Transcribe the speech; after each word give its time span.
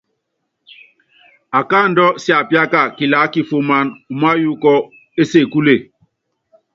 Akáandú 1.59 2.05
siapiáka 2.23 2.81
kilaá 2.97 3.25
kifuman, 3.33 3.85
umáyuukɔ 4.13 4.73
ésekule. 5.21 5.75